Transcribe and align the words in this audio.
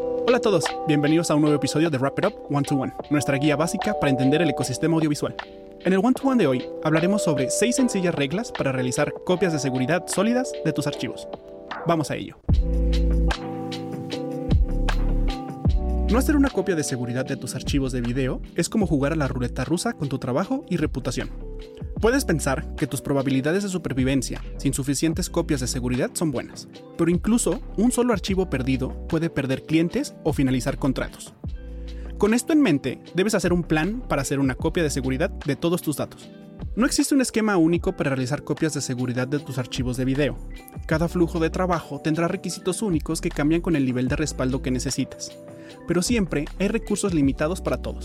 Hola 0.00 0.36
a 0.36 0.40
todos, 0.40 0.64
bienvenidos 0.86 1.30
a 1.30 1.34
un 1.34 1.42
nuevo 1.42 1.56
episodio 1.56 1.90
de 1.90 1.98
Wrap 1.98 2.18
It 2.18 2.26
Up 2.26 2.34
One 2.50 2.62
to 2.66 2.76
One, 2.76 2.92
nuestra 3.10 3.36
guía 3.36 3.56
básica 3.56 3.98
para 3.98 4.10
entender 4.10 4.40
el 4.40 4.50
ecosistema 4.50 4.94
audiovisual. 4.94 5.34
En 5.80 5.92
el 5.92 5.98
One 5.98 6.12
to 6.12 6.26
One 6.26 6.42
de 6.42 6.46
hoy 6.46 6.64
hablaremos 6.84 7.22
sobre 7.22 7.50
6 7.50 7.76
sencillas 7.76 8.14
reglas 8.14 8.52
para 8.52 8.72
realizar 8.72 9.12
copias 9.24 9.52
de 9.52 9.58
seguridad 9.58 10.06
sólidas 10.06 10.52
de 10.64 10.72
tus 10.72 10.86
archivos. 10.86 11.28
Vamos 11.86 12.10
a 12.10 12.16
ello. 12.16 12.38
No 16.10 16.18
hacer 16.18 16.36
una 16.36 16.50
copia 16.50 16.74
de 16.74 16.84
seguridad 16.84 17.24
de 17.24 17.36
tus 17.36 17.54
archivos 17.54 17.92
de 17.92 18.00
video 18.00 18.40
es 18.56 18.68
como 18.68 18.86
jugar 18.86 19.12
a 19.12 19.16
la 19.16 19.28
ruleta 19.28 19.64
rusa 19.64 19.92
con 19.92 20.08
tu 20.08 20.18
trabajo 20.18 20.64
y 20.68 20.76
reputación. 20.76 21.49
Puedes 22.00 22.24
pensar 22.24 22.74
que 22.76 22.86
tus 22.86 23.02
probabilidades 23.02 23.62
de 23.62 23.68
supervivencia 23.68 24.42
sin 24.56 24.72
suficientes 24.72 25.28
copias 25.28 25.60
de 25.60 25.66
seguridad 25.66 26.10
son 26.14 26.30
buenas, 26.30 26.66
pero 26.96 27.10
incluso 27.10 27.60
un 27.76 27.92
solo 27.92 28.14
archivo 28.14 28.48
perdido 28.48 29.06
puede 29.06 29.28
perder 29.28 29.64
clientes 29.64 30.14
o 30.24 30.32
finalizar 30.32 30.78
contratos. 30.78 31.34
Con 32.16 32.32
esto 32.32 32.54
en 32.54 32.62
mente, 32.62 33.02
debes 33.14 33.34
hacer 33.34 33.52
un 33.52 33.62
plan 33.62 34.02
para 34.08 34.22
hacer 34.22 34.40
una 34.40 34.54
copia 34.54 34.82
de 34.82 34.90
seguridad 34.90 35.28
de 35.30 35.56
todos 35.56 35.82
tus 35.82 35.98
datos. 35.98 36.30
No 36.74 36.86
existe 36.86 37.14
un 37.14 37.20
esquema 37.20 37.58
único 37.58 37.94
para 37.94 38.10
realizar 38.10 38.44
copias 38.44 38.72
de 38.72 38.80
seguridad 38.80 39.28
de 39.28 39.38
tus 39.38 39.58
archivos 39.58 39.98
de 39.98 40.06
video. 40.06 40.38
Cada 40.86 41.08
flujo 41.08 41.38
de 41.38 41.50
trabajo 41.50 42.00
tendrá 42.00 42.28
requisitos 42.28 42.80
únicos 42.80 43.20
que 43.20 43.28
cambian 43.28 43.60
con 43.60 43.76
el 43.76 43.84
nivel 43.84 44.08
de 44.08 44.16
respaldo 44.16 44.62
que 44.62 44.70
necesitas 44.70 45.32
pero 45.86 46.02
siempre 46.02 46.44
hay 46.58 46.68
recursos 46.68 47.14
limitados 47.14 47.60
para 47.60 47.78
todos. 47.78 48.04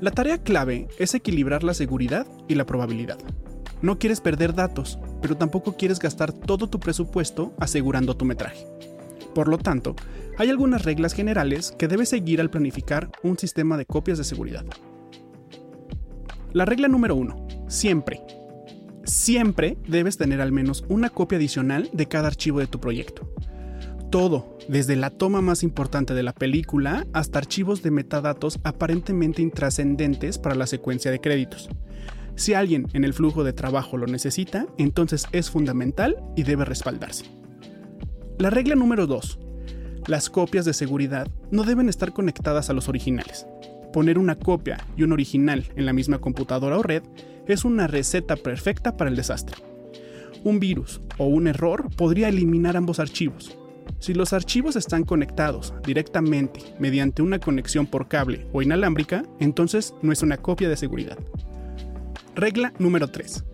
La 0.00 0.12
tarea 0.12 0.38
clave 0.38 0.86
es 0.98 1.14
equilibrar 1.14 1.64
la 1.64 1.74
seguridad 1.74 2.26
y 2.46 2.54
la 2.54 2.66
probabilidad. 2.66 3.18
No 3.82 3.98
quieres 3.98 4.20
perder 4.20 4.54
datos, 4.54 4.98
pero 5.20 5.36
tampoco 5.36 5.76
quieres 5.76 5.98
gastar 5.98 6.32
todo 6.32 6.68
tu 6.68 6.78
presupuesto 6.78 7.52
asegurando 7.58 8.16
tu 8.16 8.24
metraje. 8.24 8.66
Por 9.34 9.48
lo 9.48 9.58
tanto, 9.58 9.96
hay 10.36 10.50
algunas 10.50 10.84
reglas 10.84 11.14
generales 11.14 11.74
que 11.76 11.88
debes 11.88 12.10
seguir 12.10 12.40
al 12.40 12.50
planificar 12.50 13.10
un 13.22 13.38
sistema 13.38 13.76
de 13.76 13.86
copias 13.86 14.18
de 14.18 14.24
seguridad. 14.24 14.64
La 16.52 16.64
regla 16.64 16.86
número 16.86 17.16
1. 17.16 17.66
Siempre. 17.66 18.22
Siempre 19.04 19.78
debes 19.88 20.16
tener 20.16 20.40
al 20.40 20.52
menos 20.52 20.84
una 20.88 21.10
copia 21.10 21.38
adicional 21.38 21.90
de 21.92 22.06
cada 22.06 22.28
archivo 22.28 22.60
de 22.60 22.66
tu 22.68 22.78
proyecto 22.78 23.32
todo, 24.10 24.57
desde 24.68 24.96
la 24.96 25.10
toma 25.10 25.40
más 25.40 25.62
importante 25.62 26.14
de 26.14 26.22
la 26.22 26.34
película 26.34 27.06
hasta 27.14 27.38
archivos 27.38 27.82
de 27.82 27.90
metadatos 27.90 28.60
aparentemente 28.64 29.40
intrascendentes 29.40 30.38
para 30.38 30.54
la 30.54 30.66
secuencia 30.66 31.10
de 31.10 31.20
créditos. 31.20 31.70
Si 32.36 32.54
alguien 32.54 32.86
en 32.92 33.04
el 33.04 33.14
flujo 33.14 33.42
de 33.42 33.54
trabajo 33.54 33.96
lo 33.96 34.06
necesita, 34.06 34.66
entonces 34.76 35.26
es 35.32 35.50
fundamental 35.50 36.22
y 36.36 36.44
debe 36.44 36.64
respaldarse. 36.64 37.24
La 38.38 38.50
regla 38.50 38.76
número 38.76 39.06
2. 39.06 39.38
Las 40.06 40.30
copias 40.30 40.64
de 40.64 40.74
seguridad 40.74 41.26
no 41.50 41.64
deben 41.64 41.88
estar 41.88 42.12
conectadas 42.12 42.70
a 42.70 42.74
los 42.74 42.88
originales. 42.88 43.46
Poner 43.92 44.18
una 44.18 44.36
copia 44.36 44.86
y 44.96 45.02
un 45.02 45.12
original 45.12 45.64
en 45.74 45.86
la 45.86 45.92
misma 45.92 46.18
computadora 46.18 46.78
o 46.78 46.82
red 46.82 47.02
es 47.46 47.64
una 47.64 47.86
receta 47.86 48.36
perfecta 48.36 48.96
para 48.96 49.10
el 49.10 49.16
desastre. 49.16 49.56
Un 50.44 50.60
virus 50.60 51.00
o 51.16 51.26
un 51.26 51.48
error 51.48 51.88
podría 51.96 52.28
eliminar 52.28 52.76
ambos 52.76 53.00
archivos, 53.00 53.58
si 53.98 54.14
los 54.14 54.32
archivos 54.32 54.76
están 54.76 55.04
conectados 55.04 55.74
directamente 55.84 56.60
mediante 56.78 57.22
una 57.22 57.38
conexión 57.38 57.86
por 57.86 58.08
cable 58.08 58.46
o 58.52 58.62
inalámbrica, 58.62 59.24
entonces 59.40 59.94
no 60.02 60.12
es 60.12 60.22
una 60.22 60.36
copia 60.36 60.68
de 60.68 60.76
seguridad. 60.76 61.18
Regla 62.34 62.72
número 62.78 63.08
3. 63.08 63.44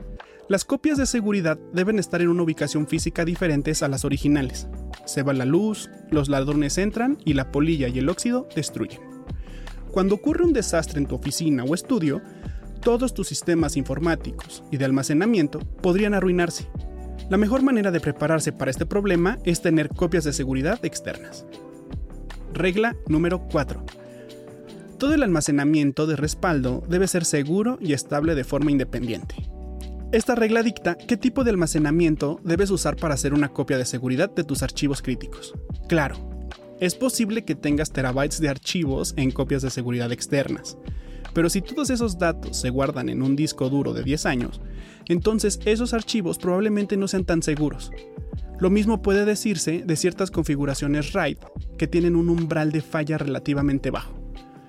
Las 0.49 0.67
copias 0.67 0.99
de 0.99 1.07
seguridad 1.07 1.59
deben 1.73 1.99
estar 1.99 2.21
en 2.21 2.29
una 2.29 2.43
ubicación 2.43 2.87
física 2.87 3.25
diferentes 3.25 3.83
a 3.83 3.89
las 3.89 4.05
originales. 4.05 4.69
Se 5.07 5.23
va 5.23 5.33
la 5.33 5.47
luz, 5.47 5.89
los 6.11 6.29
ladrones 6.29 6.77
entran 6.77 7.17
y 7.25 7.33
la 7.33 7.51
polilla 7.51 7.89
y 7.89 7.99
el 7.99 8.11
óxido 8.11 8.47
destruyen. 8.55 9.01
Cuando 9.91 10.17
ocurre 10.17 10.45
un 10.45 10.53
desastre 10.53 10.99
en 10.99 11.07
tu 11.07 11.15
oficina 11.15 11.65
o 11.65 11.75
estudio, 11.75 12.21
todos 12.83 13.15
tus 13.15 13.29
sistemas 13.29 13.79
informáticos 13.79 14.63
y 14.71 14.77
de 14.77 14.85
almacenamiento 14.85 15.61
podrían 15.81 16.13
arruinarse 16.13 16.69
la 17.31 17.39
mejor 17.39 17.63
manera 17.63 17.91
de 17.91 18.01
prepararse 18.01 18.53
para 18.53 18.71
este 18.71 18.87
problema 18.87 19.39
es 19.45 19.63
tener 19.63 19.89
copias 19.89 20.25
de 20.25 20.33
seguridad 20.33 20.85
externas. 20.85 21.47
Regla 22.53 22.97
número 23.09 23.47
4. 23.51 23.85
Todo 24.99 25.15
el 25.15 25.23
almacenamiento 25.23 26.07
de 26.07 26.17
respaldo 26.17 26.83
debe 26.89 27.09
ser 27.09 27.25
seguro 27.25 27.79
y 27.81 27.95
estable 27.95 28.35
de 28.35 28.45
forma 28.45 28.71
independiente. 28.71 29.35
Esta 30.13 30.35
regla 30.35 30.63
dicta 30.63 30.97
qué 30.97 31.17
tipo 31.17 31.43
de 31.43 31.51
almacenamiento 31.51 32.39
debes 32.45 32.71
usar 32.71 32.95
para 32.97 33.15
hacer 33.15 33.35
una 33.35 33.49
copia 33.49 33.79
de 33.79 33.85
seguridad 33.85 34.31
de 34.31 34.45
tus 34.45 34.63
archivos 34.63 35.03
críticos. 35.03 35.55
Claro, 35.89 36.17
es 36.79 36.95
posible 36.95 37.45
que 37.45 37.55
tengas 37.55 37.91
terabytes 37.91 38.41
de 38.41 38.49
archivos 38.49 39.15
en 39.17 39.31
copias 39.31 39.63
de 39.63 39.71
seguridad 39.71 40.13
externas, 40.13 40.77
pero 41.35 41.51
si 41.51 41.61
todos 41.61 41.91
esos 41.91 42.19
datos 42.19 42.57
se 42.57 42.71
guardan 42.71 43.09
en 43.09 43.23
un 43.23 43.37
disco 43.37 43.69
duro 43.69 43.93
de 43.93 44.03
10 44.03 44.27
años, 44.27 44.61
entonces 45.07 45.61
esos 45.65 45.93
archivos 45.93 46.39
probablemente 46.39 46.97
no 46.97 47.09
sean 47.09 47.25
tan 47.25 47.43
seguros. 47.43 47.91
Lo 48.59 48.71
mismo 48.71 49.03
puede 49.03 49.25
decirse 49.25 49.83
de 49.85 49.97
ciertas 49.97 50.31
configuraciones 50.31 51.13
RAID 51.13 51.39
que 51.77 51.89
tienen 51.89 52.17
un 52.17 52.31
umbral 52.31 52.71
de 52.73 52.81
falla 52.81 53.19
relativamente 53.19 53.91
bajo. 53.91 54.15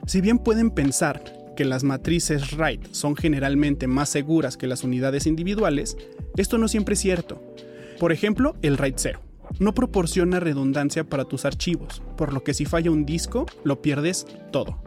Si 0.08 0.22
bien 0.22 0.40
pueden 0.40 0.72
pensar 0.72 1.24
que 1.56 1.66
las 1.66 1.84
matrices 1.84 2.52
RAID 2.52 2.80
son 2.92 3.16
generalmente 3.16 3.88
más 3.88 4.10
seguras 4.10 4.58
que 4.58 4.68
las 4.68 4.84
unidades 4.84 5.28
individuales, 5.28 5.98
esto 6.36 6.58
no 6.58 6.68
siempre 6.68 6.94
es 6.94 7.00
cierto. 7.00 7.42
Por 8.00 8.12
ejemplo, 8.12 8.56
el 8.62 8.78
RAID 8.78 8.96
0 8.98 9.20
no 9.60 9.74
proporciona 9.74 10.40
redundancia 10.40 11.04
para 11.04 11.26
tus 11.26 11.46
archivos, 11.46 12.02
por 12.18 12.34
lo 12.34 12.44
que 12.44 12.54
si 12.54 12.66
falla 12.66 12.92
un 12.92 13.06
disco, 13.06 13.46
lo 13.64 13.82
pierdes 13.82 14.26
todo. 14.52 14.85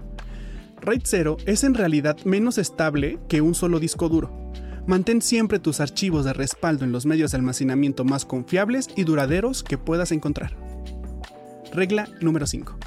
RAID 0.81 1.03
0 1.05 1.37
es 1.47 1.65
en 1.65 1.75
realidad 1.75 2.17
menos 2.25 2.57
estable 2.57 3.19
que 3.29 3.41
un 3.41 3.55
solo 3.55 3.81
disco 3.81 4.09
duro. 4.09 4.53
Mantén 4.87 5.21
siempre 5.21 5.59
tus 5.59 5.81
archivos 5.81 6.25
de 6.25 6.33
respaldo 6.33 6.85
en 6.85 6.93
los 6.93 7.05
medios 7.05 7.33
de 7.33 7.37
almacenamiento 7.37 8.05
más 8.05 8.25
confiables 8.25 8.89
y 8.97 9.05
duraderos 9.05 9.63
que 9.63 9.77
puedas 9.77 10.13
encontrar. 10.13 10.57
Regla 11.73 12.09
número 12.21 12.47
5. 12.47 12.79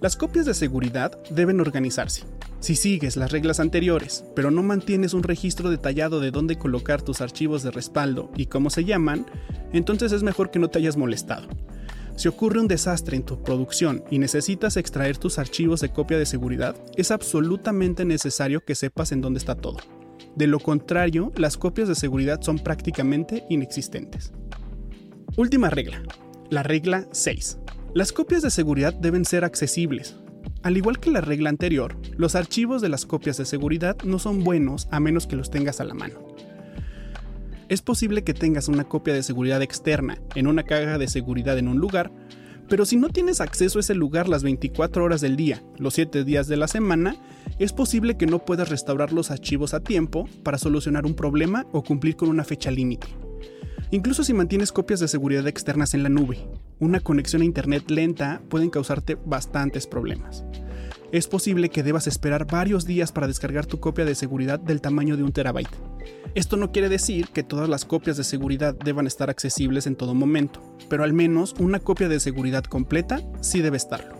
Las 0.00 0.16
copias 0.16 0.46
de 0.46 0.54
seguridad 0.54 1.12
deben 1.30 1.60
organizarse. 1.60 2.24
Si 2.60 2.76
sigues 2.76 3.16
las 3.16 3.32
reglas 3.32 3.60
anteriores, 3.60 4.24
pero 4.36 4.50
no 4.50 4.62
mantienes 4.62 5.14
un 5.14 5.22
registro 5.22 5.70
detallado 5.70 6.20
de 6.20 6.30
dónde 6.30 6.58
colocar 6.58 7.02
tus 7.02 7.20
archivos 7.20 7.62
de 7.62 7.70
respaldo 7.70 8.30
y 8.36 8.46
cómo 8.46 8.68
se 8.68 8.84
llaman, 8.84 9.26
entonces 9.72 10.12
es 10.12 10.22
mejor 10.22 10.50
que 10.50 10.58
no 10.58 10.68
te 10.68 10.78
hayas 10.78 10.96
molestado. 10.96 11.48
Si 12.16 12.28
ocurre 12.28 12.60
un 12.60 12.68
desastre 12.68 13.16
en 13.16 13.24
tu 13.24 13.42
producción 13.42 14.04
y 14.10 14.18
necesitas 14.18 14.76
extraer 14.76 15.16
tus 15.16 15.38
archivos 15.38 15.80
de 15.80 15.90
copia 15.90 16.18
de 16.18 16.26
seguridad, 16.26 16.76
es 16.96 17.10
absolutamente 17.10 18.04
necesario 18.04 18.64
que 18.64 18.74
sepas 18.74 19.12
en 19.12 19.20
dónde 19.20 19.38
está 19.38 19.54
todo. 19.54 19.78
De 20.36 20.46
lo 20.46 20.60
contrario, 20.60 21.32
las 21.36 21.56
copias 21.56 21.88
de 21.88 21.94
seguridad 21.94 22.40
son 22.42 22.58
prácticamente 22.58 23.44
inexistentes. 23.48 24.32
Última 25.36 25.70
regla. 25.70 26.02
La 26.50 26.62
regla 26.62 27.08
6. 27.12 27.58
Las 27.94 28.12
copias 28.12 28.42
de 28.42 28.50
seguridad 28.50 28.94
deben 28.94 29.24
ser 29.24 29.44
accesibles. 29.44 30.16
Al 30.62 30.76
igual 30.76 31.00
que 31.00 31.10
la 31.10 31.20
regla 31.20 31.50
anterior, 31.50 31.96
los 32.16 32.34
archivos 32.34 32.80
de 32.82 32.88
las 32.88 33.04
copias 33.04 33.36
de 33.36 33.44
seguridad 33.44 33.96
no 34.04 34.18
son 34.18 34.44
buenos 34.44 34.88
a 34.90 35.00
menos 35.00 35.26
que 35.26 35.36
los 35.36 35.50
tengas 35.50 35.80
a 35.80 35.84
la 35.84 35.94
mano. 35.94 36.31
Es 37.72 37.80
posible 37.80 38.22
que 38.22 38.34
tengas 38.34 38.68
una 38.68 38.84
copia 38.84 39.14
de 39.14 39.22
seguridad 39.22 39.62
externa 39.62 40.18
en 40.34 40.46
una 40.46 40.62
caja 40.62 40.98
de 40.98 41.08
seguridad 41.08 41.56
en 41.56 41.68
un 41.68 41.78
lugar, 41.78 42.12
pero 42.68 42.84
si 42.84 42.98
no 42.98 43.08
tienes 43.08 43.40
acceso 43.40 43.78
a 43.78 43.80
ese 43.80 43.94
lugar 43.94 44.28
las 44.28 44.42
24 44.42 45.02
horas 45.02 45.22
del 45.22 45.36
día, 45.36 45.62
los 45.78 45.94
7 45.94 46.22
días 46.24 46.48
de 46.48 46.58
la 46.58 46.68
semana, 46.68 47.16
es 47.58 47.72
posible 47.72 48.18
que 48.18 48.26
no 48.26 48.40
puedas 48.40 48.68
restaurar 48.68 49.14
los 49.14 49.30
archivos 49.30 49.72
a 49.72 49.80
tiempo 49.80 50.28
para 50.42 50.58
solucionar 50.58 51.06
un 51.06 51.14
problema 51.14 51.66
o 51.72 51.82
cumplir 51.82 52.14
con 52.14 52.28
una 52.28 52.44
fecha 52.44 52.70
límite. 52.70 53.06
Incluso 53.90 54.22
si 54.22 54.34
mantienes 54.34 54.70
copias 54.70 55.00
de 55.00 55.08
seguridad 55.08 55.48
externas 55.48 55.94
en 55.94 56.02
la 56.02 56.10
nube, 56.10 56.46
una 56.78 57.00
conexión 57.00 57.40
a 57.40 57.46
Internet 57.46 57.90
lenta 57.90 58.42
pueden 58.50 58.68
causarte 58.68 59.16
bastantes 59.24 59.86
problemas 59.86 60.44
es 61.12 61.28
posible 61.28 61.68
que 61.68 61.82
debas 61.82 62.06
esperar 62.06 62.46
varios 62.46 62.86
días 62.86 63.12
para 63.12 63.26
descargar 63.26 63.66
tu 63.66 63.78
copia 63.80 64.06
de 64.06 64.14
seguridad 64.14 64.58
del 64.58 64.80
tamaño 64.80 65.18
de 65.18 65.22
un 65.22 65.30
terabyte. 65.30 65.68
Esto 66.34 66.56
no 66.56 66.72
quiere 66.72 66.88
decir 66.88 67.28
que 67.28 67.42
todas 67.42 67.68
las 67.68 67.84
copias 67.84 68.16
de 68.16 68.24
seguridad 68.24 68.74
deban 68.74 69.06
estar 69.06 69.30
accesibles 69.30 69.86
en 69.86 69.96
todo 69.96 70.14
momento, 70.14 70.60
pero 70.88 71.04
al 71.04 71.12
menos 71.12 71.54
una 71.58 71.78
copia 71.78 72.08
de 72.08 72.20
seguridad 72.20 72.64
completa 72.64 73.20
sí 73.40 73.60
debe 73.60 73.76
estarlo. 73.76 74.16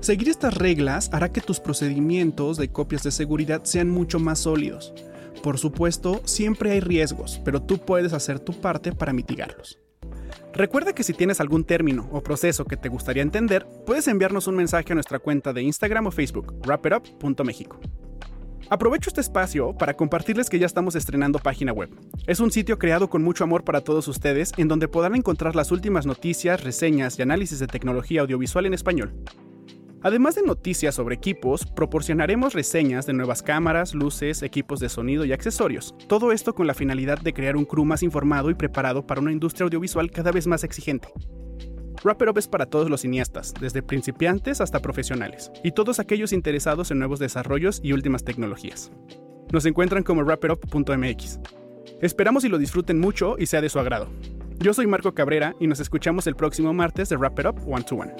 Seguir 0.00 0.28
estas 0.28 0.54
reglas 0.54 1.10
hará 1.12 1.32
que 1.32 1.40
tus 1.40 1.58
procedimientos 1.58 2.56
de 2.58 2.68
copias 2.68 3.02
de 3.02 3.10
seguridad 3.10 3.64
sean 3.64 3.90
mucho 3.90 4.18
más 4.18 4.40
sólidos. 4.40 4.94
Por 5.42 5.58
supuesto, 5.58 6.22
siempre 6.24 6.72
hay 6.72 6.80
riesgos, 6.80 7.40
pero 7.44 7.62
tú 7.62 7.78
puedes 7.78 8.12
hacer 8.12 8.38
tu 8.40 8.52
parte 8.52 8.92
para 8.92 9.12
mitigarlos. 9.12 9.78
Recuerda 10.52 10.94
que 10.94 11.02
si 11.02 11.12
tienes 11.12 11.40
algún 11.40 11.64
término 11.64 12.08
o 12.12 12.22
proceso 12.22 12.64
que 12.64 12.76
te 12.76 12.88
gustaría 12.88 13.22
entender, 13.22 13.66
puedes 13.84 14.08
enviarnos 14.08 14.46
un 14.46 14.56
mensaje 14.56 14.92
a 14.92 14.94
nuestra 14.94 15.18
cuenta 15.18 15.52
de 15.52 15.62
Instagram 15.62 16.06
o 16.06 16.10
Facebook, 16.10 16.54
wrapitup.mexico. 16.64 17.78
Aprovecho 18.68 19.10
este 19.10 19.20
espacio 19.20 19.74
para 19.78 19.94
compartirles 19.94 20.50
que 20.50 20.58
ya 20.58 20.66
estamos 20.66 20.96
estrenando 20.96 21.38
página 21.38 21.72
web. 21.72 21.88
Es 22.26 22.40
un 22.40 22.50
sitio 22.50 22.80
creado 22.80 23.08
con 23.08 23.22
mucho 23.22 23.44
amor 23.44 23.62
para 23.62 23.80
todos 23.80 24.08
ustedes 24.08 24.52
en 24.56 24.66
donde 24.66 24.88
podrán 24.88 25.14
encontrar 25.14 25.54
las 25.54 25.70
últimas 25.70 26.04
noticias, 26.04 26.64
reseñas 26.64 27.16
y 27.16 27.22
análisis 27.22 27.60
de 27.60 27.68
tecnología 27.68 28.22
audiovisual 28.22 28.66
en 28.66 28.74
español. 28.74 29.14
Además 30.02 30.34
de 30.34 30.42
noticias 30.42 30.96
sobre 30.96 31.14
equipos, 31.14 31.64
proporcionaremos 31.64 32.54
reseñas 32.54 33.06
de 33.06 33.12
nuevas 33.12 33.42
cámaras, 33.42 33.94
luces, 33.94 34.42
equipos 34.42 34.80
de 34.80 34.88
sonido 34.88 35.24
y 35.24 35.32
accesorios. 35.32 35.94
Todo 36.08 36.32
esto 36.32 36.52
con 36.54 36.66
la 36.66 36.74
finalidad 36.74 37.20
de 37.20 37.32
crear 37.32 37.56
un 37.56 37.66
crew 37.66 37.84
más 37.84 38.02
informado 38.02 38.50
y 38.50 38.54
preparado 38.54 39.06
para 39.06 39.20
una 39.20 39.32
industria 39.32 39.64
audiovisual 39.64 40.10
cada 40.10 40.32
vez 40.32 40.48
más 40.48 40.64
exigente. 40.64 41.08
Wrap 42.04 42.22
Up 42.22 42.38
es 42.38 42.48
para 42.48 42.66
todos 42.66 42.90
los 42.90 43.00
cineastas, 43.00 43.52
desde 43.60 43.82
principiantes 43.82 44.60
hasta 44.60 44.80
profesionales, 44.80 45.50
y 45.64 45.72
todos 45.72 45.98
aquellos 45.98 46.32
interesados 46.32 46.90
en 46.90 46.98
nuevos 46.98 47.18
desarrollos 47.18 47.80
y 47.82 47.92
últimas 47.92 48.24
tecnologías. 48.24 48.92
Nos 49.52 49.66
encuentran 49.66 50.02
como 50.02 50.22
wrapperup.mx. 50.22 51.40
Esperamos 52.00 52.44
y 52.44 52.48
lo 52.48 52.58
disfruten 52.58 52.98
mucho 52.98 53.36
y 53.38 53.46
sea 53.46 53.60
de 53.60 53.68
su 53.68 53.78
agrado. 53.78 54.08
Yo 54.58 54.74
soy 54.74 54.86
Marco 54.86 55.14
Cabrera 55.14 55.54
y 55.60 55.66
nos 55.66 55.80
escuchamos 55.80 56.26
el 56.26 56.34
próximo 56.34 56.72
martes 56.72 57.08
de 57.08 57.16
Wrap 57.16 57.38
It 57.38 57.46
Up 57.46 57.60
One 57.66 57.84
to 57.84 57.96
One. 57.96 58.12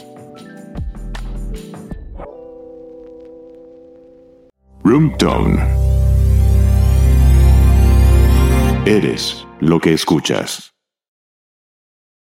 Room 4.84 5.16
Tone. 5.18 5.60
Eres 8.86 9.44
lo 9.60 9.80
que 9.80 9.92
escuchas. 9.92 10.75